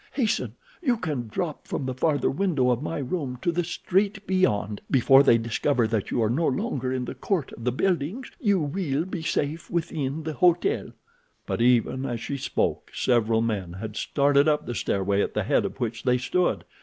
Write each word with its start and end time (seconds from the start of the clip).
Hasten; 0.13 0.55
you 0.81 0.97
can 0.97 1.27
drop 1.27 1.67
from 1.67 1.85
the 1.85 1.93
farther 1.93 2.31
window 2.31 2.71
of 2.71 2.81
my 2.81 2.97
room 2.97 3.37
to 3.43 3.51
the 3.51 3.63
street 3.63 4.25
beyond. 4.25 4.81
Before 4.89 5.21
they 5.21 5.37
discover 5.37 5.85
that 5.85 6.09
you 6.09 6.23
are 6.23 6.29
no 6.31 6.47
longer 6.47 6.91
in 6.91 7.05
the 7.05 7.13
court 7.13 7.51
of 7.53 7.65
the 7.65 7.71
buildings 7.71 8.31
you 8.39 8.59
will 8.59 9.05
be 9.05 9.21
safe 9.21 9.69
within 9.69 10.23
the 10.23 10.33
hotel." 10.33 10.87
But 11.45 11.61
even 11.61 12.07
as 12.07 12.19
she 12.19 12.37
spoke, 12.37 12.89
several 12.95 13.41
men 13.43 13.73
had 13.73 13.95
started 13.95 14.47
up 14.47 14.65
the 14.65 14.73
stairway 14.73 15.21
at 15.21 15.35
the 15.35 15.43
head 15.43 15.65
of 15.65 15.79
which 15.79 16.01
they 16.01 16.17
stood. 16.17 16.65